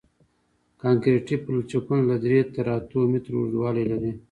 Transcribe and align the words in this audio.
کانکریټي 0.81 1.35
پلچکونه 1.43 2.03
له 2.09 2.15
درې 2.23 2.39
تر 2.53 2.65
اتو 2.77 2.99
مترو 3.11 3.37
اوږدوالی 3.39 3.83
لري 3.91 4.11